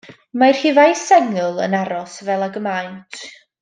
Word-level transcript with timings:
Mae 0.43 0.55
rhifau 0.55 0.95
sengl 1.03 1.63
yn 1.67 1.77
aros 1.83 2.19
fel 2.31 2.47
ag 2.51 2.61
y 2.63 2.67
maent. 2.71 3.27